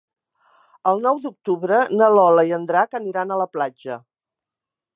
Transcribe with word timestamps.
El 0.91 1.01
nou 1.07 1.19
d'octubre 1.25 1.81
na 2.01 2.09
Lola 2.15 2.45
i 2.51 2.55
en 2.57 2.65
Drac 2.71 2.97
aniran 3.01 3.35
a 3.37 3.41
la 3.43 3.47
platja. 3.59 3.99